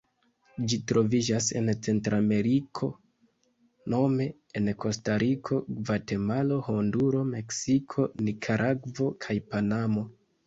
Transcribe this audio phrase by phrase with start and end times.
[0.69, 2.89] Ĝi troviĝas en Centrameriko
[3.93, 4.25] nome
[4.61, 10.07] en Kostariko, Gvatemalo, Honduro, Meksiko, Nikaragvo kaj Panamo.